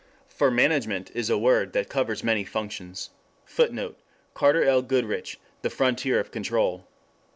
[0.27, 3.11] For management is a word that covers many functions.
[3.45, 4.33] [Footnote: Cf.
[4.33, 4.81] Carter L.
[4.81, 6.87] Goodrich, The Frontier of Control.